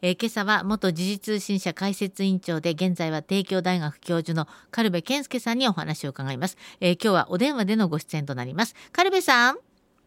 [0.00, 9.58] えー、今朝は元時事通信社解説委員長で現在は帝京大学教授の軽部健介さんにお話を伺います、えー、今日はお電話でのご出演となります軽部さん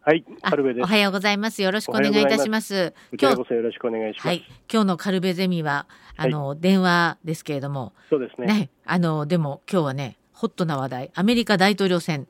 [0.04, 0.84] はい、軽部です。
[0.84, 1.62] おはようございます。
[1.62, 2.96] よろしくお願いいたします。
[3.22, 4.28] 今日こそよろしくお願いします。
[4.30, 5.86] はい、今日の軽部ゼミは
[6.18, 8.48] あの、はい、電話ですけれども、そうですね。
[8.48, 12.28] ね、あのでも今日はね、ホットな話題、アメリカ大統領選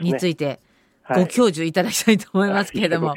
[0.00, 0.58] について
[1.14, 3.14] ご教授いただきたいと思いますけれども。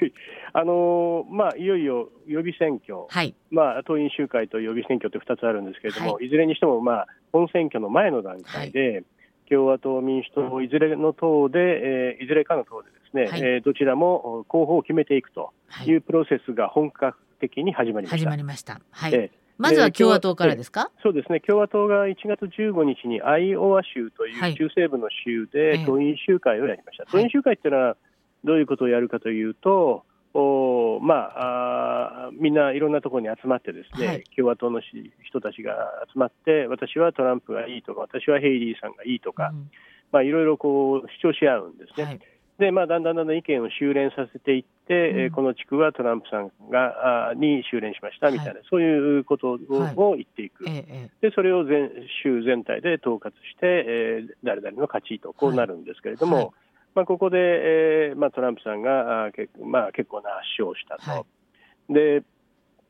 [0.53, 9.03] はいあのー、まあ、いよいよ予備選挙、はい、まあ、党員集会と予備選挙って2つあるんですけれども、はい、いずれにしても、まあ、本選挙の前の段階で、はい、
[9.49, 10.67] 共和党、民主党、い。
[10.69, 15.51] ずれの党で、えー、いずれかの党でですね、はい、えー、どちらも候補を決めていくと
[15.85, 15.93] い。
[15.93, 18.17] うプロセスが本格的に始まりました。
[18.17, 18.81] 始まりました。
[18.91, 19.41] はい、えー。
[19.57, 20.89] まずは共和党からですか？
[21.03, 27.05] そうですね、共和党が1月15日にアイオワ州という中西部の州で党員集会をやりました。
[27.05, 27.97] 党員集会っていうのは
[28.43, 30.03] どういうことをやるかというと、
[30.33, 39.69] おまあ、あみんないろんなところに集まってですね、はい、共和党の人たちが集まって私はトランプがいいとか私はヘイリーさんがいいとか、うん、
[40.11, 42.05] まあ、いろいろこう主張し合うんですね。
[42.05, 42.19] はい、
[42.59, 49.59] でまあ、だんだんだんだん意見を修練させていって、うん、この地区はトランプさんがあに修練しましたみたいな、はい、そういうこと
[49.97, 51.89] を,、言っていく、でそれを全
[52.23, 56.53] 州全体で統括して、えー、誰々の勝ちとこうなるんですけれども、
[56.93, 61.09] まあ、ここで、えーまあ、トランプさんがあけ、まあ、結構な圧勝をしたと。
[61.09, 61.25] は
[61.89, 62.23] い、で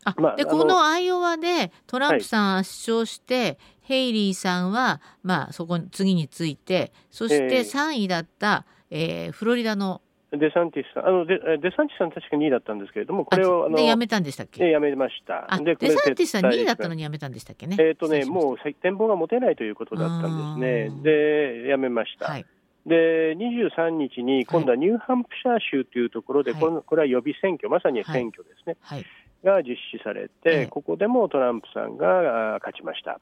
[0.03, 14.69] あまあ、でこのアイオワでトランプさん圧勝して、はい、ヘイリーさんは、まあ、そこ次についてそして3位だった、えー、フロリダのデサンティスさん、あのデデサンティスさん、確か2位だったんですけれども、これをあのでやめたんでしたっけ？
[14.69, 15.45] やめました。
[15.57, 17.75] でデサンティスさん2位だったのにやめたんでしたっけね？
[17.77, 21.01] えっ、ー、とね、もう展望が持てないということだったんですね。
[21.03, 22.27] で、やめました。
[22.27, 22.45] はい
[22.85, 29.05] で23日に今度はニューハンプシャー州というところで、はい、これこれは予備選挙、まさに選挙ですね、はい、
[29.43, 33.19] が実施されて、ここでもトランプさんが勝ちました。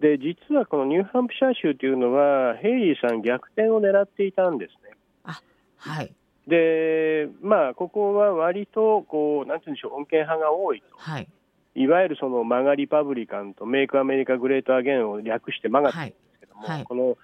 [0.00, 4.96] で実はこのニューハンプシャー州というのは、ヘイリーさん、逆転を狙っていたんですね。
[5.24, 5.40] あ
[5.78, 6.12] はい。
[6.48, 11.28] でまあ、ここは割とこう、なんていうんでしょう、穏健派が多いと、はい、
[11.76, 17.16] いわゆるその MAGA Republican と Make America Great Again を略して MAGA って言うんですけども、はい、この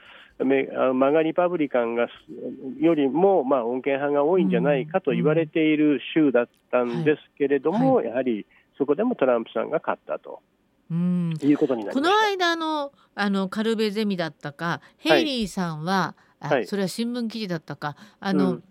[0.45, 2.09] マガリパブリカンが
[2.79, 8.07] よりも、まあ、穏健派が多いんじゃないかと言われている州だったんですけれども、はい。
[8.07, 10.41] はい、やはりそこでもトランプさんが勝ったと。
[10.91, 11.35] うん。
[11.43, 18.65] いうことになりこの間のあのカルベゼミだったかヘイリーさんは、はい、それは新聞記事だったかあの、うん、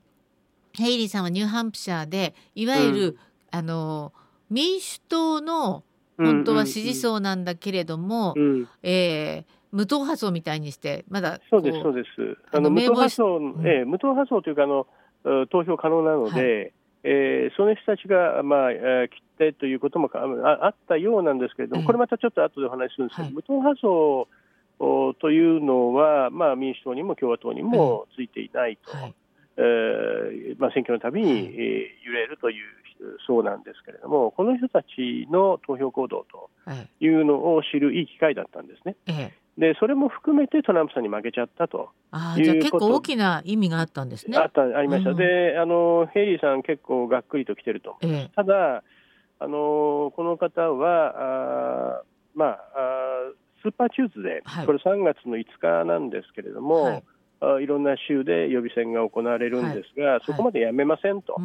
[0.73, 3.17] ヘイリーさんはニューハンプシャーでいわゆる、うん、
[3.51, 4.13] あの
[4.49, 5.83] 民主党の
[6.17, 12.37] 本当は支持層なんだけれども、うん、えー無党派層みたいにして、まだそうです、そうです。
[12.51, 14.87] あの無党派層、うん、えー、無党派層というかあの、
[15.47, 16.73] 投票可能なので、はい、
[17.03, 24.27] えー、その人たちが、まあ、えー、切ってということもああったようなんですけれども、これまたちょっと後でお話しするんですけど、はい、無党派層
[25.19, 29.15] というのは、まあ、民主党にも共和党にもついていないと、はい、
[29.57, 32.65] えー、まあ、選挙のたびに、はい、えー、揺れるという
[33.25, 36.49] そうなんですけれども、この人たちの投票行動と
[36.99, 37.07] い。
[37.09, 38.95] うのを知るいい機会だったんですね。
[39.07, 39.47] ええ。
[39.57, 44.37] でそれも含めてトランプさんに負けちゃったとあじゃあ結構大きな意味があったんですね。
[44.37, 47.97] あったありました、うん、であのヘイリーさん、結構がっくりと来てると。
[48.01, 48.83] ええ、ただ
[49.39, 52.03] あの、この方はあ、
[52.35, 53.31] まあ、あ
[53.63, 56.95] スーパーチューズデー、はい、これ3月の5日なんですけれども、はい。
[56.95, 57.01] あ
[57.61, 61.43] いろんな州で予備選が行われるんですが、はい、そこまでやめませんと、はい、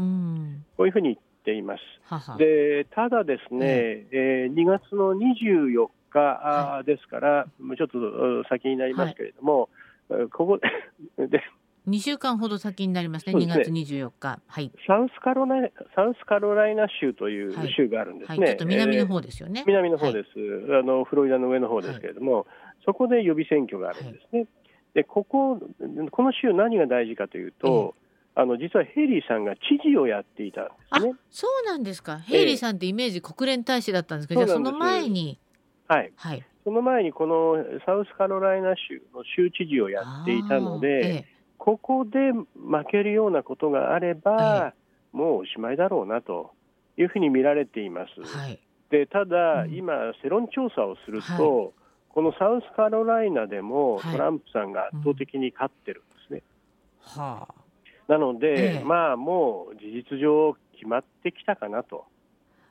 [0.77, 1.81] こういうふうに言っています。
[2.05, 2.37] はは。
[2.39, 4.51] でただ、ですね、ええ。
[4.51, 9.69] ー、2月の24日ですから、はい、ちょっと先になりますけれども、
[10.09, 10.61] はい、ここ
[11.19, 11.43] で
[11.89, 13.45] 2週間ほど先になりますね、すね。
[13.45, 18.39] 2月24日、はい、サウスカロライナサウスカロライナ州という州があるんですね、はい。
[18.39, 19.61] はい、ちょっと南の方ですよね。
[19.61, 20.29] えー、南の方です、
[20.79, 22.47] あの、フロリダの上の方ですけれども、
[22.85, 24.47] そこで予備選挙があるんですね。
[24.95, 25.59] でここ
[26.11, 27.95] この州、何が大事かというと、
[28.37, 31.15] えー、あの実はヘイリーさんが知事をやっていたんですね。
[31.31, 35.39] そうなんですか、ヘイリーさんってイメージ、国連大使だったんですけど、じゃあその前に。
[35.89, 41.27] はい、はい、その前にこのサウスカロライナ州の州知事をやっていたので、ええ、
[41.59, 42.47] ここで負
[42.91, 46.53] けるようなことがあれば、え、もうおしまいだろうなと
[46.97, 48.23] いうふうに見られています。
[48.23, 48.59] はい、
[48.91, 51.71] でただ、うん、今、世論調査をすると、はい、
[52.13, 56.43] このサウスカロライナでもトランプさんが圧倒的に勝ってるんですね。
[57.01, 57.55] はあ、
[58.07, 62.05] なので、まあもう事実上決まってきたかなと。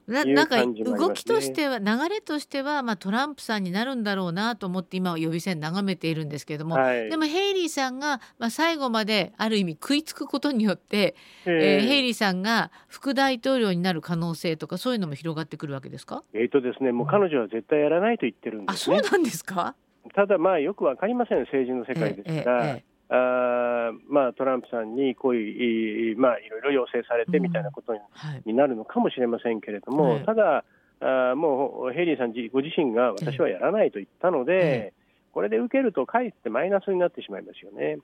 [0.07, 11.15] ななんか動きとしては流れとしては、まあ、トランプさんになるんだろうなと思って今は予備選眺めているんですけれども、はい、でもヘイリーさんが、まあ、最後まである意味食いつくことによって、
[11.45, 16.24] えヘイリーさんが副大統領になる可能性とかそういうのも広がってくるわけですか？
[16.33, 19.75] えーとですね、もう彼女は絶対やらないと言ってるんです、ね、あそうなんですか？
[20.15, 22.65] ただ、まあ、よくわかりません、政治の世界ですから。
[22.65, 27.99] えーえーあまあ、トランプさんにこういう、まあ、いろいろ要請されてみたいなことに,、
[28.45, 30.63] になるのかもしれませんけれども、はい、ただ
[31.01, 34.93] あ、もうヘイリーさんご自身が私はやらないと言ったので、
[35.33, 37.97] これで受けると、かえってマイナスになってしまいますよね。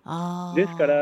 [0.55, 0.95] ですから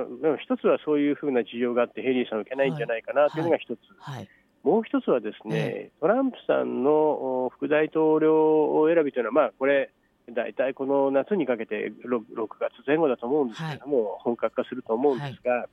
[0.00, 0.06] あ、
[0.38, 3.78] 一つはそういうふうな事情があって、ヘイリーさん受けないんじゃないかなというのが一つ。
[3.98, 4.16] はい。
[4.16, 4.28] はい
[4.62, 9.90] もう一つはですね、トランプさんの副大統領選びというのは、まあ、これ、
[10.34, 15.66] 大体この夏にかけて 6, 6月前後だと思うんですけれども、はい、本格化すると思うんですが、は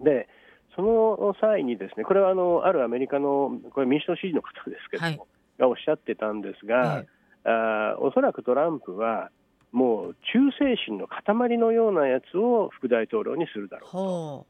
[0.00, 0.28] い、で
[0.74, 5.26] その際にですねこれはあのあるアメリカのこれ民主党支持の方ですけれども、は
[5.58, 7.06] い、がおっしゃってたんですが、はい、
[7.44, 9.30] あおそらくトランプは
[9.72, 14.46] もう忠誠心の塊のようなやつを副大統領にするだろうと。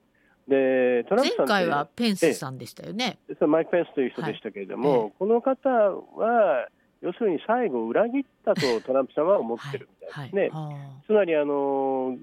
[0.48, 3.18] でトランプさん前回はペンスさんでしたよね。
[3.48, 6.68] マイク・ペンスという人でしたけれども、この方は
[7.02, 10.48] 要するに最後、裏切ったとトランプさんは思ってるみたいですね。
[10.48, 10.50] はい。
[10.50, 12.16] はい、つまりあの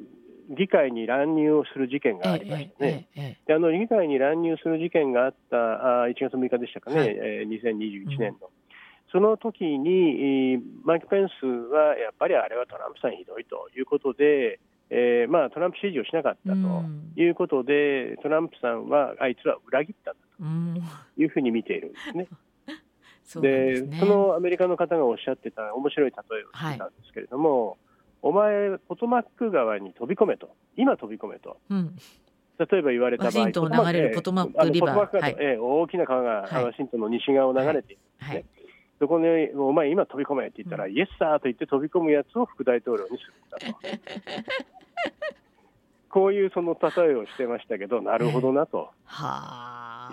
[0.50, 3.08] 議会に乱入をする事件がありましたね、
[3.48, 8.50] であの議会に乱入する事件があったあ1月6日でしたかね、はい、えー、2021年の、うん、
[9.12, 14.60] その時にマイク・ペンスはやっぱりあれはトランプさんひどいということで、
[14.90, 16.60] えーまあ、トランプ支持をしなかったと
[17.16, 20.18] いうことで、うん、トランプさんはあいつは裏切ったと
[21.18, 22.28] いうふうに見ているんですね。
[23.42, 27.78] で、ね、そのアメリカの方がおっしゃってた面白い例えをしてたんですけれども、はい、
[28.22, 31.58] お前、ポトマック川に飛び込めと、今飛び込めと。
[31.70, 31.96] うん。
[32.60, 38.46] 例えば言われた場合、ワシントンを流れるポトマックリバー、はい、え大きな川が、ワシントンの西側を流れているんですね、はい、
[39.00, 43.80] そこに、お前、今飛び込めって言ったら、うん、イエスサーと言って飛び込むやつを副大統領にするんだと。
[46.14, 48.92] こういうその例えをしてましたけど、なるほどなと。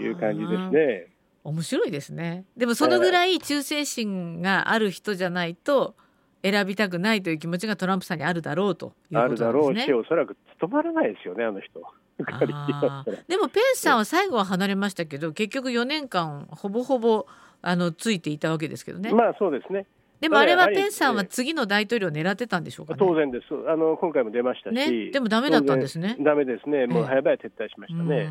[0.01, 1.20] いう感じですね。
[1.45, 5.95] 面白いですねでもそのぐらい忠誠心がある人じゃないと
[6.43, 9.49] 選びたくないという気持ちがトランプさんにあるだろうということですね。
[9.49, 11.81] あるだろうしおそらく務まらないですよねあの人。
[13.29, 17.27] でもペンスさんは最後は離れましたけど結局4年間ほぼほぼ
[17.63, 19.13] あのついていたわけですけどね。
[19.13, 19.87] まあそうですね。
[20.21, 26.17] でもあれはペンさんは次の大統領を狙ってたんでしょうか、ね、当然ですあの、今回も出ましたし、ね、でもだめだったんですね。
[26.21, 28.31] だめですね、もう早々撤退しましたね。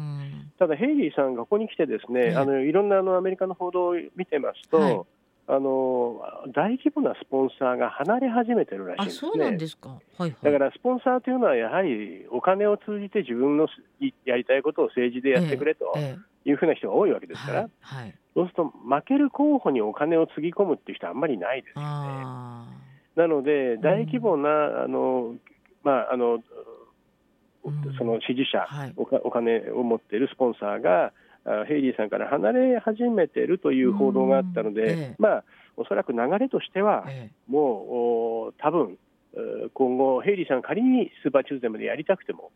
[0.59, 5.01] ただ、ヘイリーさんがここに来て、ですね、あのいろんなあのアメリカの報道を見てますと、はい、
[5.47, 6.21] あの
[6.53, 13.67] 大規模なスポンサーが離れ始めてるらしいんです、ね、そうなんですか、はいはい、だからスポンサーというのは、やはりお金を通じて自分の
[14.25, 15.93] やりたいことを政治でやってくれと
[16.45, 17.61] いうふうな人が多いわけですから。
[17.61, 18.15] はいはい。
[18.35, 21.87] そうすると負ける候補にお金をつぎ込むっていう人はあんまりないですよね。
[23.15, 25.35] なので、大規模な、うん、あの
[25.83, 26.39] まああの、
[27.97, 31.11] その支持者、はい、お金を持っているスポンサーが、
[31.67, 35.43] ヘイリーさんから離れ始めているという報道があったので、ええ、まあ、
[35.77, 38.97] おそらく流れとしては、え、もう多分
[39.73, 42.51] 今後、ヘイリーさん仮にスーパーチューズデーまでやりたくても、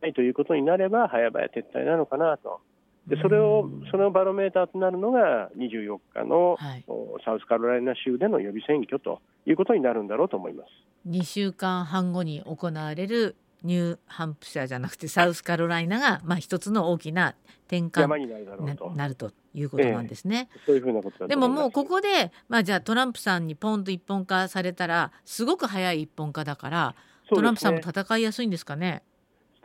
[0.00, 2.60] ないということになれば、早々撤退なのかなと。
[3.06, 6.84] でそれをそのバロメーターとなるのが24日の、はい、
[7.24, 10.68] サウスカロライナ州での予備選挙ということになるんだろうと思います。
[11.08, 17.34] 2週間半後に行われるニューハンプシャーじゃなくてサウスカロライナが、まあ、一つの大きな
[17.66, 19.32] 転換になると。
[19.52, 20.48] いうことなんですね。
[20.52, 26.94] ええ、そういうふうなことでももうここで、まあ、じゃあトランプさんにポンと一本化されたらすごく早い一本化だから、ね、
[27.34, 29.02] トランプさんも戦いやすいんですかね？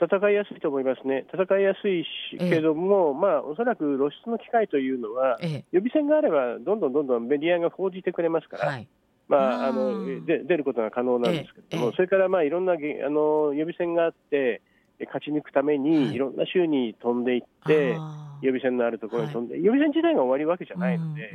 [0.01, 8.87] 戦いやすいと思いますね、戦いやすいし、けども、まあ、おそらく露出の機会というのは、ええ、予備選があれば、どんどんどんどんメディアが報じてくれますから、はい、
[9.27, 12.75] まあ、あので出ることが可能なんですけれども、え、それからまあいろんなあ
[13.09, 14.61] の予備選があって、
[15.03, 16.17] 勝ち抜くために、い。
[16.17, 17.97] ろんな州に飛んでいって、
[18.41, 21.33] 予備選のあるところに飛んで、はい、予備選自体が終わりわけじゃないので、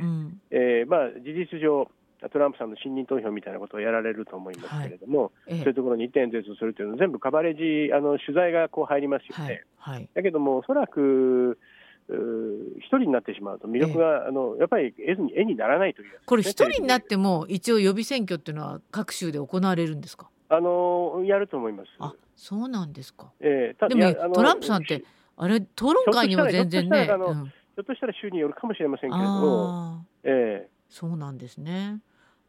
[0.51, 1.89] えー、まあ、事実上、
[2.31, 9.63] トランプさんの信任投票みたいなことをやられると思いますけれども、はい、そういうところに一点絶するというのは、全部カバレージ、あの取材がこう入りますよね。
[9.77, 11.57] はいはい、だけども、おそらく
[12.09, 21.89] 一人になってしまうと魅力が、えあのやっぱり絵に絵にならないという、ね、これ一人になっても一応予備選挙っていうのは各州で行われるんですかあのやると思います。
[21.99, 25.03] あそうなんですか、えー、でもトランプさんって
[25.37, 31.99] あれ討論会にも全然ねひょっとしたら州によるかもしれませんけれども、えー、そうなんですね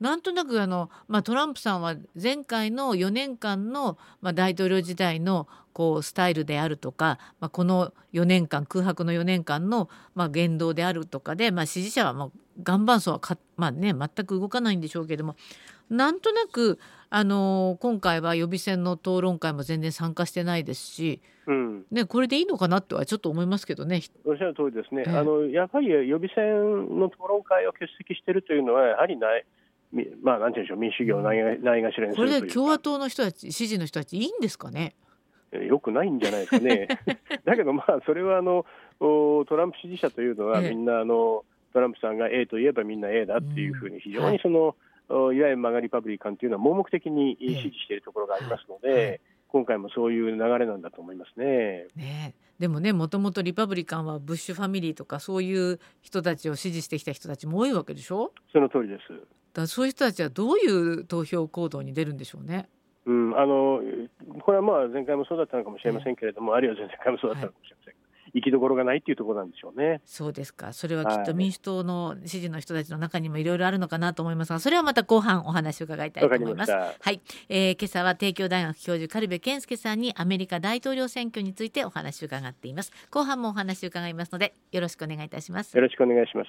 [0.03, 12.33] なんとなくあの、まあ、トランプさんは前回の4年間の、まあ、大統領時代のこうスタイルであるとか、まあ、この4年間空白の4年間の、まあ、言動であるとかで、まあ、支持者はもう
[12.67, 15.37] 岩盤層はか、まあね、全く動かないんでしょうけれども
[15.89, 24.03] なんとなくあの今回は予備選の討論会も全然参加してないですし、うんね、これでいいのかなとはちょっと思いますけどね。
[24.25, 29.45] おっしゃる通りですね、えあのやはり予備選の討論会を欠席しているというのは、やはりない。
[30.23, 34.95] まあ、なんていうんでしょう、民主主義をないないがしらにするこれで共和党の人たち、支持の人たち、いいんですかね？
[35.53, 36.89] よくないんじゃないですかね。
[37.45, 38.65] だけど、まあ、それはあの
[38.99, 41.45] トランプ支持者というのは、みんなあの
[41.75, 44.93] トランプさんが A といえばみんな A だっていうふうに、非常にその、い。
[45.11, 51.87] いわゆるマガリパブリカンというのは盲目的に支持しているところがありますので、今回もそういう流れなんだと思いますね。
[51.95, 58.33] ねでもねもともとリパブリカンはブッシュファミリーとかそういう人たちを支持してきた人たちも多いわけでしょ？
[58.53, 59.03] その通りです。
[59.53, 62.69] だそういう人たちはどういう投票行動に出るんでしょうね？
[63.05, 63.81] うん、あの
[64.41, 67.95] これはまあ前回もそうだったのかもしれませんけれども、あるいは前々回もそうだったのかもしれません。
[68.35, 70.01] 行きどころがないっていうところなんでしょうね。
[70.07, 70.73] そうですか。
[70.73, 76.73] それはきっと民主党の支持の人たちの中にもいろいろあるのかなと思いますが、それはまた後半お話を伺いたいと思います。
[76.73, 82.93] はい、えー、今朝は帝京大学教授軽部健介さんにアメリカ大統領選挙についてお話を伺っています。
[83.11, 85.77] 後半もお話を伺いますので、よろしくお願いいたします。
[85.77, 86.49] よろしくお願いします。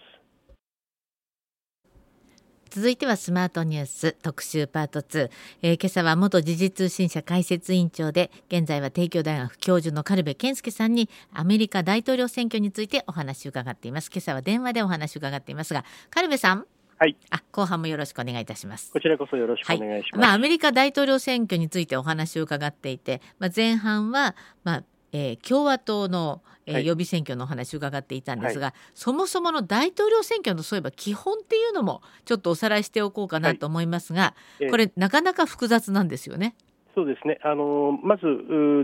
[2.76, 5.30] 続いてはスマートニュース特集パート2、
[5.62, 16.66] えー、今朝は元時事通信社解説委員長で現在は帝京大学教授の軽部健介さんにアメリカ大統領選挙についてお話を伺っています今朝は電話でお話を伺っていますが軽部さん
[16.98, 17.18] はい。
[17.32, 18.92] あ、後半もよろしくお願いいたします。
[18.92, 20.20] こちらこそよろしくお願いします。
[20.20, 36.56] はい、まあ、アメリカ大統領選挙についてお話を伺っていて、まあ、前半は、まあ、えー、共和党の、えー、予備選挙のお話を伺っていたんですが、はい、そもそもの大統領選挙のそういえば基本っていうのもちょっとおさらいしておこうかなと思いますが、はい、これなかなか複雑なんですよね。
[36.96, 37.40] そうですね。
[37.44, 38.24] あのまず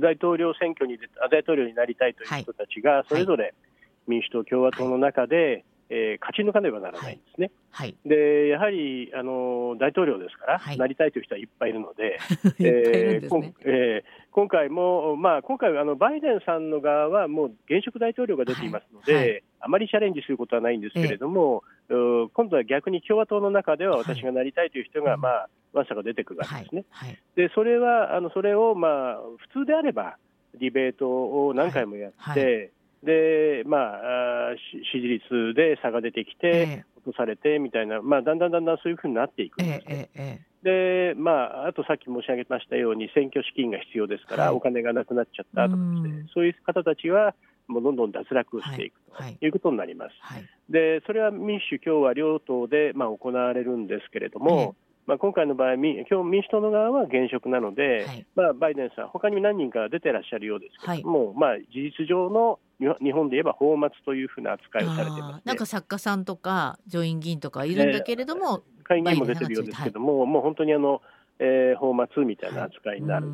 [0.02, 0.98] 大統領選挙に
[1.32, 3.54] 大統領になりたいという人たちが、それぞれ
[4.08, 7.52] 民主党、共和党の中で、えー、勝ち抜かねばならないんですね。
[7.72, 12.20] はい、でやはりあの大統領ですから、はい、なりたいという人はいっぱいいるので、
[12.60, 19.30] えーえー、今回も、まあ、今回あの、バイデンさんの側はもう現職大統領が出ていますので、はい。
[19.30, 26.86] はい、あまりチャレンジすることはないんですけれども、えー、今度は逆に共和党の中では私がなりたいという人が、まあ、わさか出てくるわけですね。
[27.36, 30.18] でそれはあのそれを、まあ、普通であれば、
[30.60, 31.08] ディベート
[31.48, 32.72] を何回もやって、
[33.04, 34.56] で、まあ、
[34.92, 40.10] 支持率で差が出てきて、落とされてみたいな、まあ、だんだんだんだんそういうふうになっていくんですね。
[40.16, 47.34] えで、まあ、あとさっき申し上げましたように、選挙資金が必要ですから、はい、お金がなくなっちゃったとかして、そういう方たちは、
[47.68, 49.00] もうどんどん脱落していく
[49.40, 49.50] とい。
[49.50, 50.12] うことになります。
[50.20, 50.42] はい。
[50.42, 54.76] はい、でそれは民主、共和両党で、まあ、行われるんですけれども、
[55.06, 71.02] まあ、今回の場合、今日民主党の側は現職なので、はい、まあ、バイデンさん、他に何人か出てらっしゃるようですけれども、はい、まあ、事実上の日本で言えば放末というふうな扱いをされてます、ね、なんか作家さんとか上院議員とかいるんだけれども、下院議員も出てるようですけども、はい、もう本当にあの、
[71.40, 73.28] えー、放末みたいな扱いになる、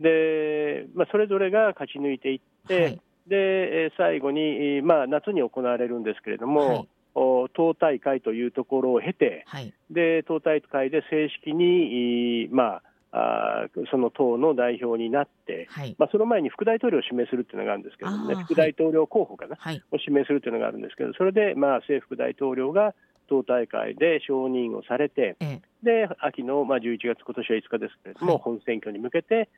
[0.00, 12.82] でまあ、それぞれが勝ち抜いていって、で最後に、まあ、夏に行われるんですけれども、党大会というところを経て、はい、で党大会で正式に、まあ、
[13.16, 22.92] あその党の代表になって、はい、まあ、その前に副大統領を指名するっていうのがあるんですけどもね、副大統領候補かな、はい、を指名するっていうのがあるんですけど、それで、まあ、政府副大統領が
[23.28, 29.48] 党大会で承認をされて、ええ、で秋の、まあ、11月、今年は5日ですけれども、本選挙に向けて、えー、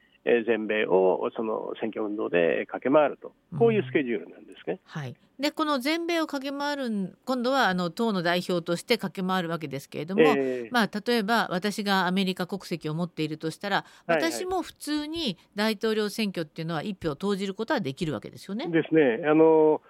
[0.47, 4.81] 全米をその選挙運動で駆け回ると、こういうスケジュールなんですね。
[4.95, 18.69] うん、はい、でこの全米を駆け回る今度はあの党の代表として駆け回るわけですけれども、えー、まあ、例えば私がアメリカ国籍を持っているとしたら私も普通に大統領選挙っていうのは一票投じることはできるわけですよね。
[18.69, 19.27] ですね。
[19.27, 19.81] あの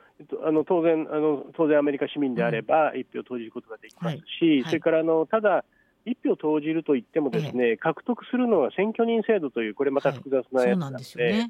[0.44, 4.60] あの当然あの、当然アメリカ市民であれば、一票投じることができますし、はい。
[4.62, 5.64] はい、それからあのただ、
[6.06, 11.46] 一票投じるといっても、ですね、ええ、獲得するのは選挙人制度という、これまた複雑なやつなので、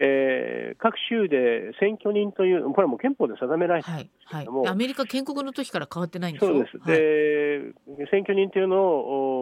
[0.00, 6.86] え各州で選挙人という、これはもう憲法で定められてるんですけれども、はいはい、アメリカ建国の時から変わってないんですそうです、
[7.96, 8.82] で選挙人というの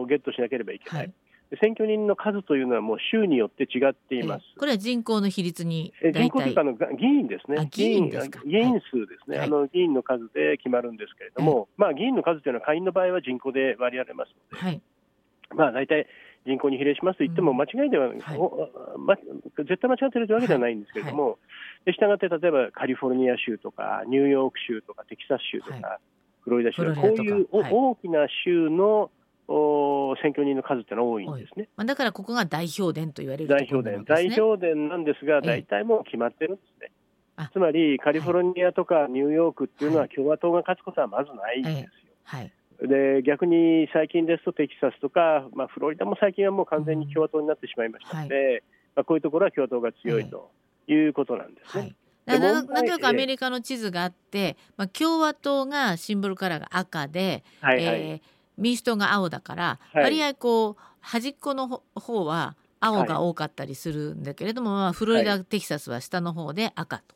[0.01, 1.13] をゲットしなければいけない。
[1.61, 4.45] 選挙人の数というのはもう州によって違っています。
[4.57, 7.67] これは人口の比率に人口というかの議員ですね。
[7.71, 8.17] 議員議
[8.57, 14.81] 員数ですね、はい、あの議員の数で決まるんですけれども、はい、まあ議員の数というのは会員の場合は人口で割り当てますので、はい、
[15.55, 16.07] まあ大体
[16.45, 18.19] 人口に比例しますと言っても間違いでは、うん
[19.05, 19.15] ま、
[19.57, 21.37] 絶対間違ってるというわけではないんですけれども、
[21.85, 25.99] でしたがって例えばカリフォルニア州とかニューヨーク州とかテキサス州とか、
[26.41, 29.09] フロリダ州とかこういう大きな州の
[29.47, 31.69] 選挙人の数ってのは多いんですね。
[31.75, 36.91] まあ、だからここが代表伝と言われる、ね、代表伝、代表伝なんですが、大体もう決まってるんですね。
[37.51, 42.13] つまりカリフォルニアとかニューヨークっていうのは共和党が勝つことはまずないんですよ。
[42.23, 42.51] はい。
[42.81, 48.63] で逆に最近ですとテキサスとか、まあ、フロリダも最近はもう完全に共和党になってしまいましたので、はい、
[48.95, 50.51] まあ、こういうところは共和党が強いと
[50.87, 51.95] いうことなんですね。
[52.25, 58.21] はい、なんとなくアメリカの地図があって、まあ、共和党がシンボルカラーが赤で、はいはい、えー、
[58.57, 67.15] 民主党が青だから、はい、割合こう端っこの方は青が多かったりするんだけれども、まあ、フロリダ、テキサスは下の方で赤と。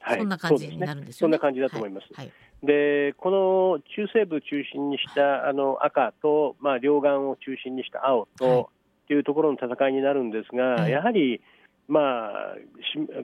[0.00, 1.28] はい、そんな感じになるんですよね。
[1.28, 2.08] そんな感じだと思います。
[2.14, 8.64] はい、でこの中西部中心にしたあの赤と、まあ、両岸を中心にした青と、はい、っ
[9.08, 11.40] ていうところの戦いになるんですが、やはり、
[11.88, 12.56] まあ、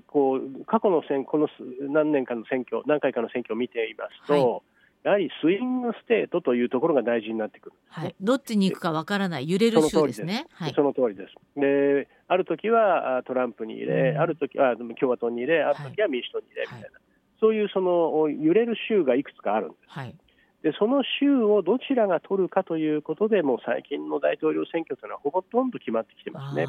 [0.06, 1.48] こう過去の選この
[1.88, 4.62] 何年かの選挙、何回かの選挙を見ていますと、
[5.04, 10.24] やはりスイングステートというところが大事になってくる、ね、はい、どっちに行くかわからない、揺れる州です。
[10.24, 10.46] ね。
[10.74, 11.60] その通りです。
[11.60, 16.92] である時はトランプに入れ、うん、ある時は共和党に入れ、ある時は民主党に入れみたいな、はい、
[17.40, 19.80] そういうその揺れる州がいくつかあるんです。
[19.88, 20.14] はい。
[20.62, 26.66] でその州をどちらが取るかということで、もう最近の大統領選挙というのはほとんど決まってきてますね。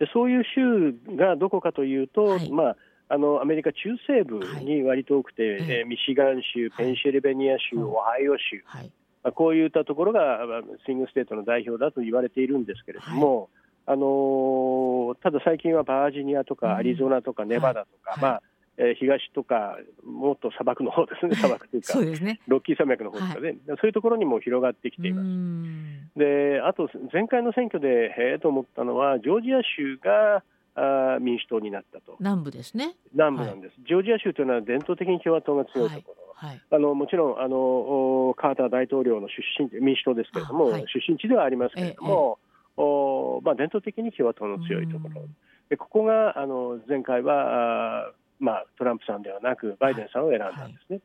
[0.00, 2.76] でそういう州がどこかというと、はい、まあ
[3.14, 8.90] あのアメリカ中西部に割と多くて、はい、えー、ミシガン州、ペンシルベニア州、はい、オハイオ州、はい、
[9.22, 10.40] まあ、こういったところが
[10.84, 13.50] スイングステートの代表だと言われているんですけれども、
[13.86, 18.42] あのー、ただ最近はバージニアとかアリゾナとかネバダとか、まあ
[18.76, 26.18] えー、東とか、もっと砂漠の方ですね、砂漠というか、そうですね、ロッキー山脈の方ですかね、はい、そういうところにも広がってきています。
[26.18, 30.42] であと、前回の選挙で、へえと思ったのは、ジョージア州が
[30.74, 32.16] あ民主党になったと。
[32.20, 32.96] 南部ですね。
[33.12, 36.24] 南部なんです、はい、ジョージア州というのは伝統的に共和党が強いところ。
[36.34, 42.38] はい、あのもちろんあのカーター大統領の出身民主党ですけれども、はい、出身地ではありますけれども、
[42.76, 45.22] ええ、おまあ、伝統的に共和党の強いところ、
[45.70, 51.00] でここがあの前回はあ、まあ、トランプさんではなくバイデンさんを選んだんですね。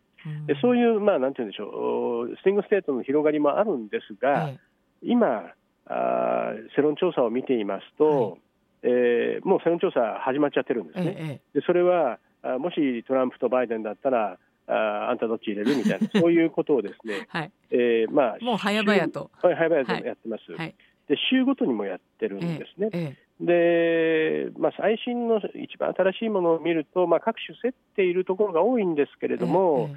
[0.47, 4.59] でそういう、まあ、なんていうんでしょう、スイングステートの広がりもあるんですが、え、
[5.03, 5.53] 今
[5.89, 8.37] あ、世論調査を見ていますと、
[8.83, 11.15] えー、もう世論調査始まっちゃってるんですね。
[11.17, 17.51] ええ、でそれはあもしトランプとバイデンだったらああんたどっち入れるみたいな そういうことをですね、 はい。
[17.71, 19.31] えーまあ、もう早々と。
[19.41, 20.75] はい、早々とやってます、はい、
[21.07, 22.89] で週ごとにもやってるんですね。
[22.93, 29.91] えで、まあ、最新の一番新しいものを見ると、まあ、各種競っているところが多いんですけれども、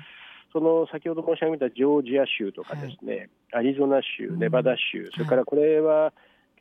[0.52, 6.12] その先ほど申し上げたジョージア州とかですね、はい、アリゾナ州、ネバダ州、それからこれは、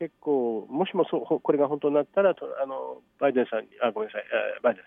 [0.02, 4.24] 結構、もしもそうこれが本当になったらあのバイデンさんにあごめんなさい
[4.60, 4.80] バイデ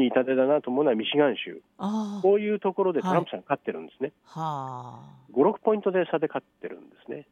[0.00, 1.60] に痛手だなと思うのはミシガン州。
[2.22, 7.26] こういうところでトランプさん勝ってるんですね、はい、56ポイントで差で勝ってるんですね。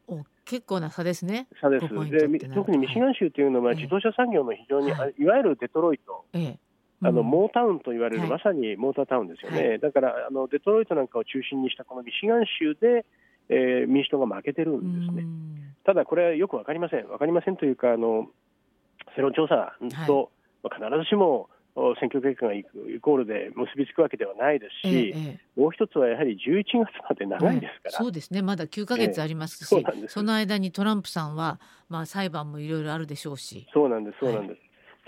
[0.45, 1.47] 結構な差ですね。
[1.59, 1.87] 差です。
[1.89, 6.59] で特にミシガン州というのは自動車産業の非常に、はい、いわゆるデトロイト、ええ。
[7.01, 13.03] あのモータウンと言われる、まさにモータータウンですよね、はい、だからあのデトロイトなんかを中心にしたこのミシガン州で、
[13.49, 15.25] えー、民主党が負けてるんですね。
[15.85, 18.27] ただこれはよく分かりません、分かりませんというか、あの
[19.17, 19.75] 世論調査
[20.07, 20.31] と、
[20.63, 21.49] はい、必ずしも
[21.99, 22.63] 選挙結果がイ
[23.01, 33.67] コールで結びつくわけではないですし、ええ、もう一つはやはり11月まで長いですから、そうですね、まだ9か月ありますし、え、その間にトランプさんは、まあ、裁判もいろいろあるでしょうし。
[33.73, 34.59] そうなんです、そうなんです。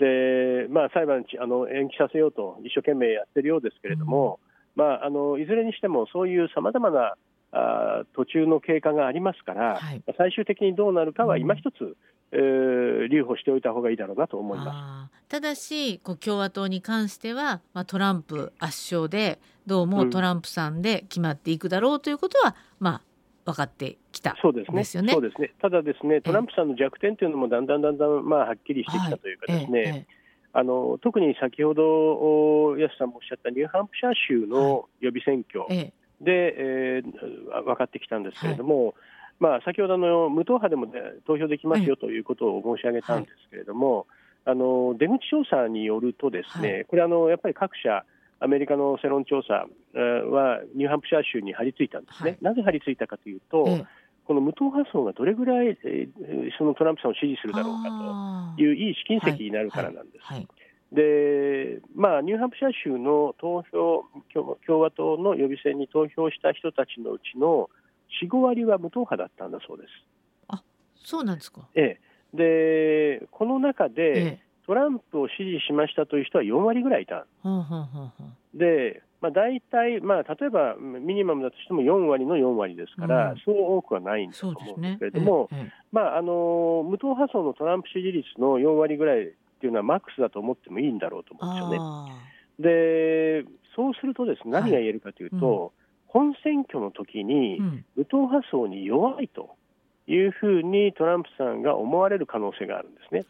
[0.02, 4.40] はい、でまあ、裁判あの延期させようと一生懸命やってるようですけれども、
[4.76, 7.14] うん、まあ、あのいずれにしてもそういうさまざまな
[7.56, 11.96] あ途中の経過がありますから、はい、最終的にどうなるかは今一つ、うん、
[12.32, 15.28] えー、留保しておいた方がいいだろうなと思います。
[15.28, 23.02] ただしこう共和党に関しては、まあ、トランプ圧勝でどうもトランプさんで決まっていくだろうということは、うん、まあ
[23.46, 24.84] 分かってきたそうですね。
[24.84, 25.54] そうですね。
[25.62, 29.88] ただですねトランプさんの弱点というのもだんだんだんだん、まあ、はっきりしてきたというかですね、はい。
[29.88, 30.16] ええ。
[30.52, 38.94] あの特に先ほど安さんもおっしゃったニューハンプシャー州の予備選挙、はいで、えー、分かってきたんですけれども、はい、
[39.40, 40.92] まあ、先ほどの無党派でも、ね、
[41.26, 44.06] 投票できますよということを申し上げたんですけれども、はい、
[44.46, 48.04] あの出口調査によると、ですね、はい、これあの、やっぱり各社、
[48.38, 53.84] アメリカの世論調査はニューハンプシャー州に張り付いたんですね、なぜ張り付いたかというと、ええ。
[54.26, 60.24] この無党派層がどれぐらい、えー、そのトランプさんを支持するだろうかといういい試金石になるからなんです。
[60.24, 60.38] はい。
[60.38, 60.46] はい。
[60.46, 64.04] はいでまあ、ニューハンプシャー州の投票
[64.64, 67.68] 共和党の予備選に投票した人たちのうちの
[68.22, 69.88] 4、5割は無党派だったんだそうです。
[70.48, 70.62] あ
[70.94, 71.98] そうなんですか、え
[72.34, 77.14] え、でこの中で、ええ、トランプを支持しましたという人は4割ぐらいいた。
[77.16, 85.58] はあはあはあ、でまあ、大体、まあ、例えばミニマムだとしても4割の4割ですから、うん、そう多くはないんだと思うんですけれども、ね。
[85.58, 93.44] ええ、まあ、あの無党派層のトランプ支持率の4割ぐらいっていうのはマックスだと思ってもいいんだろうと思うんですよね。
[93.44, 95.70] でそうするとです、ね、何が言えるかというと、はいうん、
[96.06, 97.60] 本選挙の時に
[97.94, 99.56] 無党派層に弱いと。
[100.08, 103.24] いうふうにトランプさんが思われる可能性があるんですね。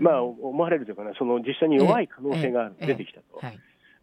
[0.00, 3.40] まあ、思われるというかな、その実際に弱い可能性が出てきたと。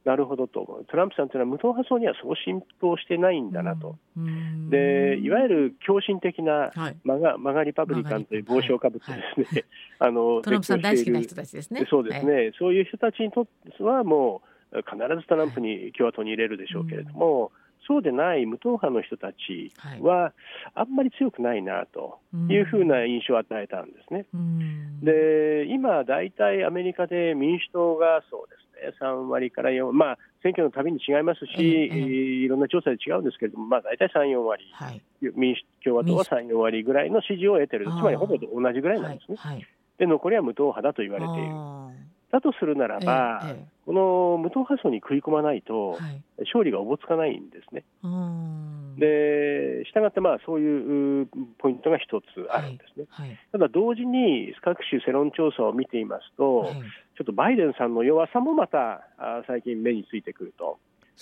[0.08, 6.72] はいなるほどとトランプさんというのは無党派層にはそう浸透してないんだなと、うん、でいわゆる狂信的な
[7.04, 9.65] マガ,、マガリパブリカンという帽子をかぶってですね、
[10.00, 11.86] はい、 あのトランプさん大好きな人たちですね。
[11.89, 14.41] そうですね、はい、そういう人たちにとってはも
[14.72, 17.52] う必ずトランプに共和党に入れるでしょうけれども、
[17.88, 19.71] そうでない無党派の人たち
[20.02, 20.34] は、
[20.76, 22.19] あんまり強くないなと
[22.50, 24.26] いうふうな印象を与えたんですね。
[25.02, 35.02] で今、大体アメリカで民主党がそうですね、3割から4、まあ、選挙のたびに違いますし、ええ、いろんな調査で違うんですけれども、まあ、大体3、4割、はい、
[35.36, 39.38] 民主共和党は3、4割ぐらいの支持を得てる、つまりほぼ同じぐらいなんですね。
[39.38, 39.56] はい。
[39.56, 42.16] はい、で残りは無党派だと言われている。
[42.32, 47.86] だとするならば、ええ、この無党派層に食い込まないと、はい、勝利がおぼつかないんですね。
[48.98, 53.06] で、したがって、まあ、そういうポイントが一つあるんですね。
[53.10, 56.70] はいはい、ただ、同時に各種世論調査を見ていますと、
[57.18, 59.08] ちょっとバイデンさんの弱さもまた
[59.48, 60.80] 最近目についてくると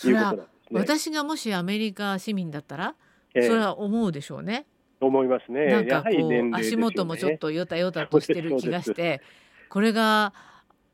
[0.07, 0.79] いうことなんですね。
[0.79, 2.95] 私がもしアメリカ市民だったら、
[3.33, 4.65] それは思うでしょうね。
[5.01, 5.67] 思いますね。
[5.67, 9.21] なんかこう、ね、足元もちょっとよたよたとしてる気がして、
[9.69, 10.33] これが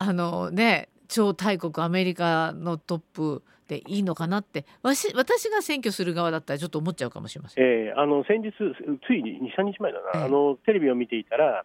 [0.01, 11.63] あのね超大国アメリカのトップでいいのかなって私私が選挙する側だったらちょっと思っちゃうかもしれません、えー、あの先日ついに23日前だな、えー、あのテレビを見ていたら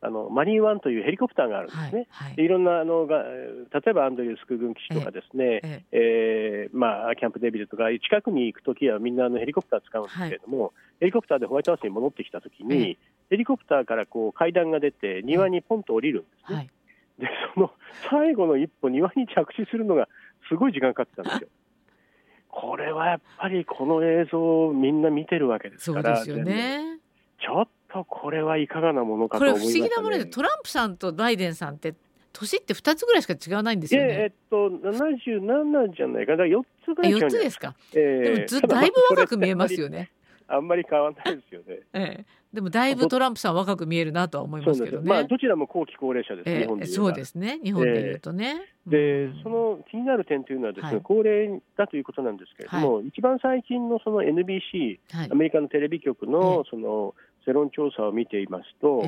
[0.00, 12.96] あのマリーワンというヘリコプターがあるんですね、はいはい、いろんなあのが例えばアンドリュース空軍基地とかですね、えええー、まあ、キャンプ・デビルとか近くに行くときはみんなあのヘリコプター使うんですけれども、はい、ヘリコプターでホワイトハウスに戻ってきたときに、
[13.30, 16.70] ヘリコプターからこう階段が出て庭にポンと降りるんですね。
[17.18, 17.72] でその
[18.10, 20.08] 最後の一歩、庭に着地するのが
[20.48, 21.48] すごい時間かかってたんですよ。
[22.48, 26.98] これはやっぱりこの映像をみんな見てるわけですから、そうですよね、
[27.40, 31.94] ちょっとこれはいかがなものかと思います、ね、これ不思議なものでトランプさんとバイデンさんって
[32.32, 34.08] 年って2つぐらいしか違わないんですよね。
[34.08, 37.74] えっと77じゃないかな4つぐらい違う4つですか。
[37.94, 40.10] えー、でもずだいぶ若く見えますよね。
[40.48, 41.80] あんまり変わらないですよね。
[41.92, 45.08] ええ、でもだいぶトランプさん若く見えるなとは思いますけどね。
[45.08, 47.60] まあどちらも後期高齢者です、ええ、日本でそうですね。
[47.62, 48.62] 日本でいうとね。
[48.86, 57.14] えー、で、その気になる点というのはですね、はい、高齢だということなんですけれども、はい、一番最近のその NBC、はい、アメリカのテレビ局のその
[57.46, 59.02] 世論調査を見ていますと、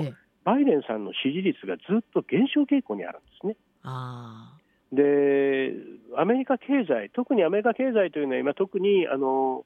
[0.45, 3.57] バイデンさんの支持率がずっと減少傾向にあるんですね。
[3.83, 4.57] あ
[4.93, 5.73] で
[6.17, 9.65] アメリカ経済、特にアメリカ経済というのは今、特にあの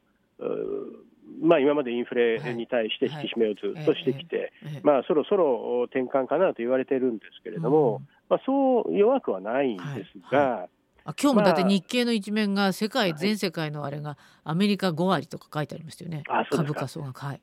[1.41, 10.69] まあ、今までインフレに対して引き締めをずっとしてきて、まあ、そろそろ転換かなと言われてるんですけれども、まあ、そう弱くはないんですが、
[11.05, 17.21] あ今日もだって日経の一面が世界、全世界のあれがアメリカ5割とか書いてありましたよね、株価総額。
[17.21, 17.41] はい。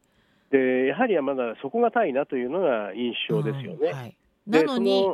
[0.52, 3.94] でやはりまだ底堅いなというのが印象ですよね。
[3.94, 4.18] はい、
[4.48, 5.08] なのに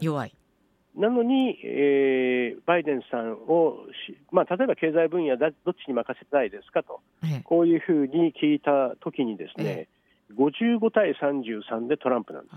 [0.00, 0.34] 弱い。
[0.96, 3.86] なのに、えー、バイデンさんを、
[4.30, 9.88] まあ、例えば経済分野だ、どっちに任せたいですかと、ええ、こういうふうに聞いたときにですね、え
[10.30, 12.56] え、55対33でトランプなんです。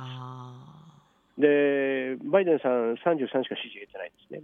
[1.38, 4.41] で、バイデンさん33しか支持得てないんですね。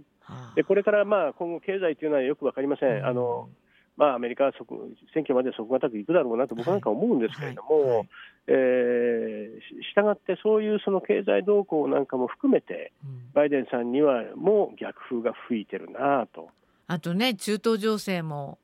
[0.54, 3.06] で、これからまあ今後経済というのはよくわかりません。
[3.06, 3.48] あの
[3.96, 8.08] まあ、アメリカはそこ選挙まで底堅くいくだろうなと僕なんか思うんですけれども、はいはい、
[8.48, 16.48] えー、したがってそういうその経済動向なんかも含めて、うん、バイデンさんにはもう逆風が吹いてるなと。
[16.86, 18.58] あとね、中東情勢も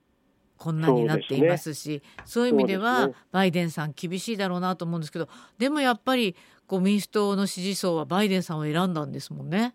[0.58, 6.36] こんなになっていますしそう、ね,、いう意味では、ね、バイデンさん厳しいだろうなと思うんですけどでもやっぱり
[6.66, 9.74] こう民主党の支持層はバイデンさんを選んだんですもんね。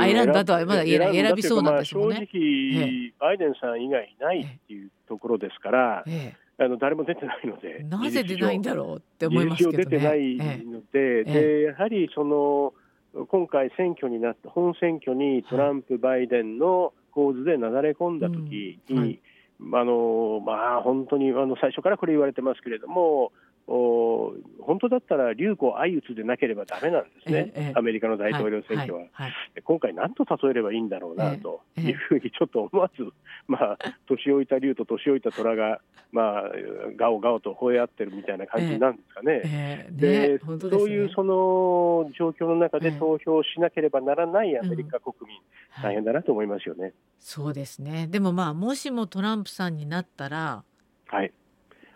[0.00, 2.28] あ選んだとはまだ言えない選びそうなんですもんね。
[2.32, 9.76] 正直、バイデンさん以外いないっていうところですから、ええ、あの誰も出てないので、なぜ出ないんだろうって思いますけどね。
[9.78, 12.72] 出てないので、でやはりその
[13.28, 19.20] 今回選挙になった本選挙にトランプ、バイデンの構図でなだれ込んだ時に、うんはい、
[19.74, 23.32] あのまあ、本当にあの最初からこれ言われてますけれども、
[23.68, 29.00] お本当だったら流行相打つでなければだめなんですね、ええ、アメリカの大統領選挙は。
[29.00, 33.04] はいはいはい、今回、何と例えればいいんだろうなというふうにちょっと思わず、
[33.46, 36.52] まあ、年老いた竜と年老いた虎が、まあ、
[36.96, 39.42] ガオガオと吠え合ってるみたいな感じなんですかね。
[39.44, 40.38] えで、ね、
[40.70, 45.38] そういうその状況の中で投票しなければならないアメリカ国民、
[45.78, 46.92] うん、大変だなと思いますよね。
[47.18, 48.06] そうですね。
[48.08, 50.64] でもまあもしもトランプさんになったら、
[51.06, 51.32] はい、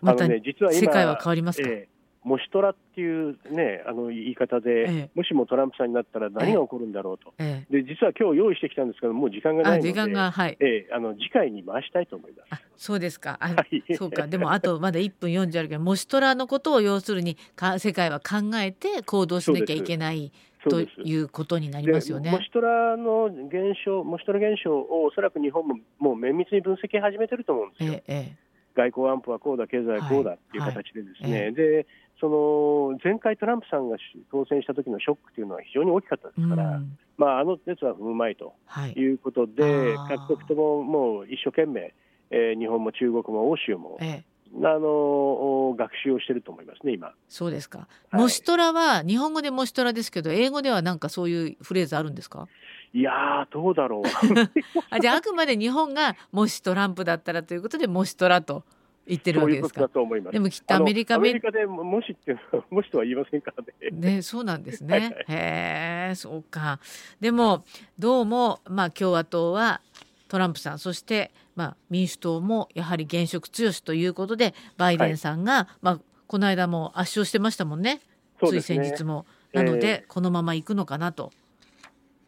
[0.01, 1.87] また世界は変わりますか、え
[2.27, 10.57] もしトラっていうね、あの言い方で、ええ、もしもトランプさんになったら何が起こるんだろうと、え、で実は今日用意してきたんですけど、もう時間がないので、時間が、はい。
[10.59, 12.63] えあの次回に回したいと思います。
[12.75, 20.33] そうですか、はい、そうか、でもあとまだ1分40あるけど、もしトラのことを要するにか、世界は考えて行動しなきゃいけない。
[20.69, 22.31] ということになりますよね。
[22.31, 27.93] モシトラの現象、モシトラ現象をおそらく日本ももう綿密に分析始めてると思うんですよ。
[27.93, 28.37] ええ、
[28.77, 31.41] 外交安保はこうだ、経済はこうだっていう形でですね、はい。
[31.45, 31.87] はい、で
[32.19, 33.97] その前回トランプさんが
[34.31, 38.53] 当選した時のショックというのは非常に大きかったですから、うん、まあ、あの熱は踏むまいと
[38.95, 39.03] い。
[39.03, 41.93] うことで、はい、各国とももう一生懸命、
[42.29, 44.25] えー、日本も中国も欧州も、ええ、
[44.63, 47.13] あの学習をしてると思いますね、今。
[47.27, 47.87] そうですか。
[48.09, 52.47] はい、モシトラは日本語でモシトラですけど、英語ではなんかそういうフレーズあるんですか？
[52.93, 54.03] いやどうだろう。
[54.89, 58.63] あじゃああくまで日本がもしトランプだったらということでモシトラと。
[59.09, 59.89] 言ってるわけですか？
[60.33, 62.35] でもきっとアメリカアメリカでもしって
[62.69, 64.15] もしとは言いませんからね。
[64.15, 65.15] ね、そうなんですね。
[65.29, 66.81] へえ、そうか。
[67.21, 67.63] でも
[67.97, 69.79] どうもまあ共和党は
[70.27, 78.01] トランプさんそしてまあ民主党もやはり現職強しということでバイデンさんが、はい、まあこの間も圧勝してましたもんね。
[78.45, 79.25] つい先日も。
[79.53, 81.31] なので、このまま行くのかなと。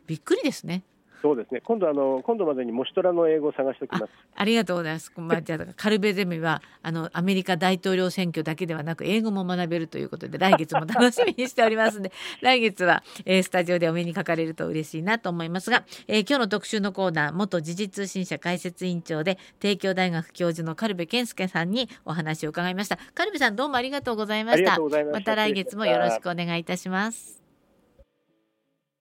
[0.09, 0.81] びっくりですね。
[1.21, 1.61] そうですね。
[1.61, 4.09] 今度あの今度までにモシトラの英語を探しておきます。
[4.35, 5.11] ありがとうございます。
[5.17, 22.97] まあじゃあカルベゼミはあのアメリカ大統領選挙だけではなく英語も学べるということで来月も楽しみにしておりますので 来月は、えー、スタジオでお目にかかれると嬉しいなと思いますが、えー、今日の特集のコーナー元時事通信社解説委員長で帝京大学教授のカルベ健介さんにお話を伺いました。
[23.13, 24.77] カルベさんどうもありがとうございました。
[25.11, 27.38] また来月もよろしくお願いいたします。